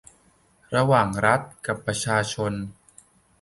[0.75, 2.53] ระหว่างรัฐกับประชาชน